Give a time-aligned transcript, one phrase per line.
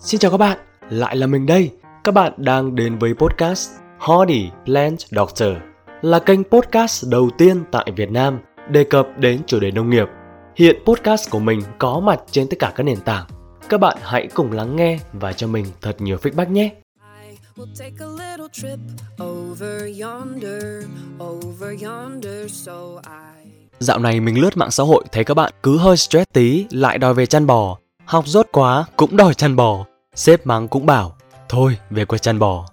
[0.00, 0.58] Xin chào các bạn,
[0.90, 1.70] lại là mình đây.
[2.04, 5.48] Các bạn đang đến với podcast Hardy Plant Doctor,
[6.02, 8.38] là kênh podcast đầu tiên tại Việt Nam
[8.70, 10.06] đề cập đến chủ đề nông nghiệp.
[10.56, 13.26] Hiện podcast của mình có mặt trên tất cả các nền tảng.
[13.68, 16.70] Các bạn hãy cùng lắng nghe và cho mình thật nhiều feedback nhé.
[17.56, 18.78] We'll take a little trip
[19.24, 20.84] over yonder,
[21.18, 23.50] over yonder, so I...
[23.78, 26.98] Dạo này mình lướt mạng xã hội thấy các bạn cứ hơi stress tí lại
[26.98, 27.78] đòi về chăn bò.
[28.08, 29.84] Học rốt quá cũng đòi chăn bò.
[30.14, 31.16] Sếp mắng cũng bảo,
[31.48, 32.66] thôi về quê chăn bò.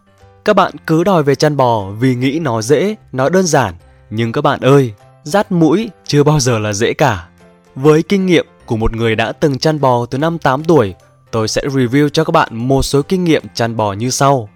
[0.45, 3.73] Các bạn cứ đòi về chăn bò vì nghĩ nó dễ, nó đơn giản.
[4.09, 7.27] Nhưng các bạn ơi, rát mũi chưa bao giờ là dễ cả.
[7.75, 10.93] Với kinh nghiệm của một người đã từng chăn bò từ năm 8 tuổi,
[11.31, 14.49] tôi sẽ review cho các bạn một số kinh nghiệm chăn bò như sau.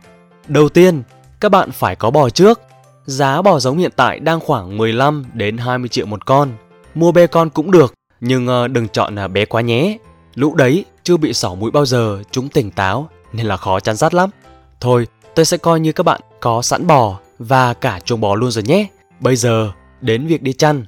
[0.47, 1.03] Đầu tiên,
[1.39, 2.61] các bạn phải có bò trước.
[3.05, 6.49] Giá bò giống hiện tại đang khoảng 15 đến 20 triệu một con.
[6.95, 9.97] Mua bê con cũng được, nhưng ờ, đừng chọn là bé quá nhé.
[10.39, 13.95] Lũ đấy chưa bị sỏ mũi bao giờ, chúng tỉnh táo nên là khó chăn
[13.95, 14.29] rắt lắm.
[14.81, 18.51] Thôi, tôi sẽ coi như các bạn có sẵn bò và cả chuồng bò luôn
[18.51, 18.87] rồi nhé.
[19.19, 20.85] Bây giờ, đến việc đi chăn.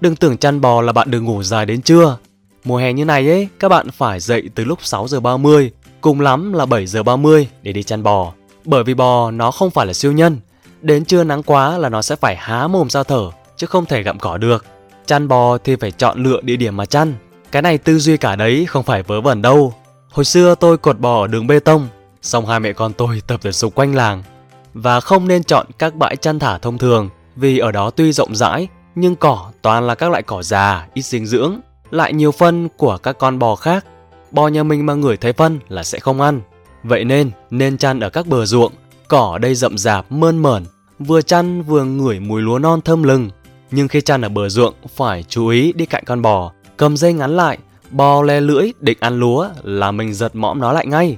[0.00, 2.18] Đừng tưởng chăn bò là bạn đừng ngủ dài đến trưa.
[2.64, 6.20] Mùa hè như này ấy, các bạn phải dậy từ lúc 6 giờ 30, cùng
[6.20, 8.32] lắm là 7 giờ 30 để đi chăn bò.
[8.64, 10.38] Bởi vì bò nó không phải là siêu nhân.
[10.82, 14.02] Đến trưa nắng quá là nó sẽ phải há mồm ra thở, chứ không thể
[14.02, 14.64] gặm cỏ được.
[15.06, 17.14] Chăn bò thì phải chọn lựa địa điểm mà chăn.
[17.52, 19.74] Cái này tư duy cả đấy không phải vớ vẩn đâu.
[20.10, 21.88] Hồi xưa tôi cột bò ở đường bê tông,
[22.22, 24.22] xong hai mẹ con tôi tập thể dục quanh làng.
[24.74, 28.36] Và không nên chọn các bãi chăn thả thông thường vì ở đó tuy rộng
[28.36, 32.68] rãi nhưng cỏ toàn là các loại cỏ già, ít dinh dưỡng, lại nhiều phân
[32.76, 33.84] của các con bò khác.
[34.30, 36.40] Bò nhà mình mà ngửi thấy phân là sẽ không ăn.
[36.82, 38.72] Vậy nên nên chăn ở các bờ ruộng,
[39.08, 40.64] cỏ đây rậm rạp mơn mởn,
[40.98, 43.30] vừa chăn vừa ngửi mùi lúa non thơm lừng.
[43.70, 47.12] Nhưng khi chăn ở bờ ruộng phải chú ý đi cạnh con bò, cầm dây
[47.12, 47.58] ngắn lại,
[47.90, 51.16] bò le lưỡi định ăn lúa là mình giật mõm nó lại ngay.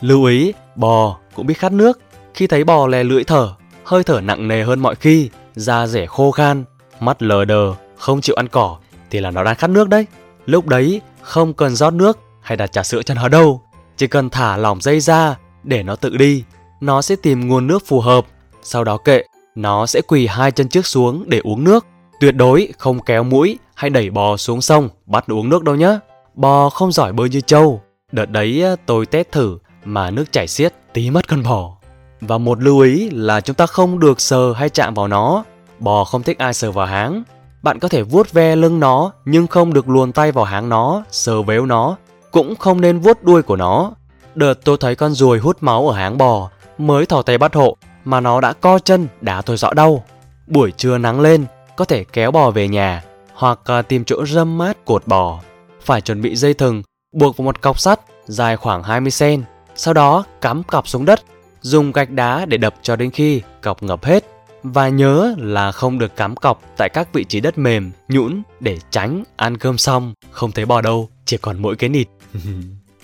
[0.00, 2.00] Lưu ý, bò cũng biết khát nước.
[2.34, 6.06] Khi thấy bò le lưỡi thở, hơi thở nặng nề hơn mọi khi, da rẻ
[6.06, 6.64] khô khan,
[7.00, 8.76] mắt lờ đờ, không chịu ăn cỏ
[9.10, 10.06] thì là nó đang khát nước đấy.
[10.46, 13.62] Lúc đấy không cần rót nước hay đặt trà sữa cho nó đâu,
[13.96, 16.44] chỉ cần thả lỏng dây ra để nó tự đi,
[16.80, 18.26] nó sẽ tìm nguồn nước phù hợp,
[18.62, 19.22] sau đó kệ,
[19.54, 21.86] nó sẽ quỳ hai chân trước xuống để uống nước.
[22.20, 25.98] Tuyệt đối không kéo mũi hay đẩy bò xuống sông bắt uống nước đâu nhé.
[26.34, 27.82] Bò không giỏi bơi như trâu.
[28.12, 31.76] Đợt đấy tôi test thử mà nước chảy xiết tí mất con bò.
[32.20, 35.44] Và một lưu ý là chúng ta không được sờ hay chạm vào nó.
[35.78, 37.22] Bò không thích ai sờ vào háng.
[37.62, 41.02] Bạn có thể vuốt ve lưng nó nhưng không được luồn tay vào háng nó,
[41.10, 41.96] sờ véo nó.
[42.30, 43.92] Cũng không nên vuốt đuôi của nó.
[44.34, 47.76] Đợt tôi thấy con ruồi hút máu ở háng bò, mới thò tay bắt hộ
[48.04, 50.04] mà nó đã co chân đá tôi rõ đau.
[50.46, 51.44] Buổi trưa nắng lên,
[51.76, 53.02] có thể kéo bò về nhà
[53.38, 55.40] hoặc ờ, tìm chỗ râm mát cột bò.
[55.80, 56.82] Phải chuẩn bị dây thừng
[57.12, 59.42] buộc vào một cọc sắt dài khoảng 20 cm,
[59.74, 61.20] sau đó cắm cọc xuống đất,
[61.60, 64.24] dùng gạch đá để đập cho đến khi cọc ngập hết.
[64.62, 68.78] Và nhớ là không được cắm cọc tại các vị trí đất mềm, nhũn để
[68.90, 72.08] tránh ăn cơm xong không thấy bò đâu, chỉ còn mỗi cái nịt.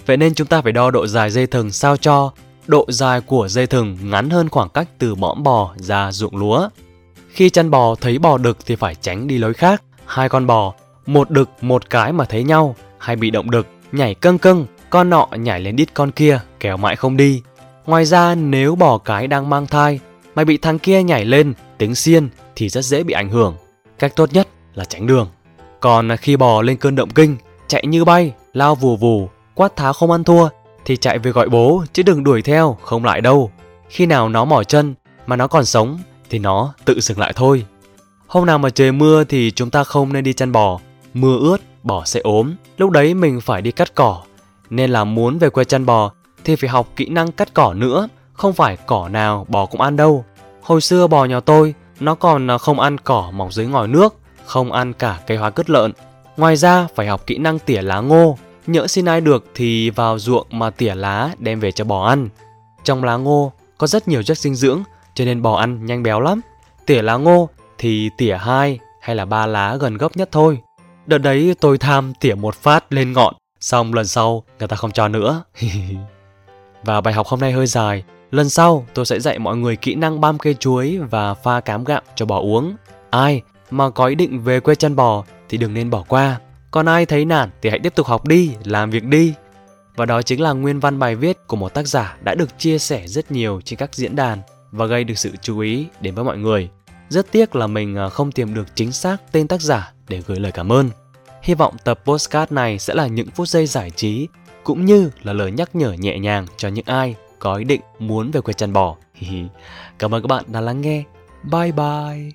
[0.07, 2.33] Vậy nên chúng ta phải đo độ dài dây thừng sao cho
[2.67, 6.69] độ dài của dây thừng ngắn hơn khoảng cách từ mõm bò ra ruộng lúa.
[7.29, 9.83] Khi chăn bò thấy bò đực thì phải tránh đi lối khác.
[10.07, 10.75] Hai con bò,
[11.07, 15.11] một đực một cái mà thấy nhau, hay bị động đực, nhảy cưng cưng, con
[15.11, 17.43] nọ nhảy lên đít con kia, kéo mãi không đi.
[17.87, 20.01] Ngoài ra nếu bò cái đang mang thai
[20.35, 23.57] mà bị thằng kia nhảy lên, tính xiên thì rất dễ bị ảnh hưởng.
[23.99, 25.29] Cách tốt nhất là tránh đường.
[25.81, 27.37] Còn khi bò lên cơn động kinh,
[27.67, 30.49] chạy như bay, lao vù vù, quát tháo không ăn thua
[30.85, 33.51] thì chạy về gọi bố chứ đừng đuổi theo, không lại đâu.
[33.89, 34.95] Khi nào nó mỏi chân
[35.27, 35.99] mà nó còn sống
[36.31, 37.65] thì nó tự dừng lại thôi.
[38.35, 40.81] Hôm nào mà trời mưa thì chúng ta không nên đi chăn bò.
[41.15, 42.55] Mưa ướt, bò sẽ ốm.
[42.77, 44.23] Lúc đấy mình phải đi cắt cỏ.
[44.71, 46.13] Nên là muốn về quê chăn bò
[46.45, 48.09] thì phải học kỹ năng cắt cỏ nữa.
[48.33, 50.25] Không phải cỏ nào bò cũng ăn đâu.
[50.63, 54.15] Hồi xưa bò nhà tôi nó còn không ăn cỏ mọc dưới ngòi nước,
[54.45, 55.93] không ăn cả cây hóa cứt lợn.
[56.37, 58.39] Ngoài ra phải học kỹ năng tỉa lá ngô.
[58.67, 62.29] Nhỡ xin ai được thì vào ruộng mà tỉa lá đem về cho bò ăn.
[62.85, 64.83] Trong lá ngô có rất nhiều chất dinh dưỡng
[65.15, 66.41] cho nên bò ăn nhanh béo lắm.
[66.87, 67.49] Tỉa lá ngô
[67.79, 70.59] thì tỉa hai hay là ba lá gần gốc nhất thôi.
[71.07, 74.93] Đợt đấy tôi tham tỉa một phát lên ngọn, xong lần sau người ta không
[74.93, 75.43] cho nữa.
[76.85, 79.95] và bài học hôm nay hơi dài, lần sau tôi sẽ dạy mọi người kỹ
[79.95, 82.77] năng băm cây chuối và pha cám gạo cho bò uống.
[83.11, 86.41] Ai mà có ý định về quê chăn bò thì đừng nên bỏ qua.
[86.71, 89.35] Còn ai thấy nản thì hãy tiếp tục học đi, làm việc đi.
[89.97, 92.79] Và đó chính là nguyên văn bài viết của một tác giả đã được chia
[92.79, 94.39] sẻ rất nhiều trên các diễn đàn
[94.71, 96.69] và gây được sự chú ý đến với mọi người.
[97.15, 100.41] Rất tiếc là mình à, không tìm được chính xác tên tác giả để gửi
[100.41, 100.91] lời cảm ơn.
[101.43, 104.29] Hy vọng tập postcard này sẽ là những phút giây giải trí,
[104.65, 108.31] cũng như là lời nhắc nhở nhẹ nhàng cho những ai có ý định muốn
[108.31, 108.97] về quê chăn bò.
[109.99, 111.05] Cảm ơn các bạn đã lắng nghe.
[111.43, 112.31] Bye bye.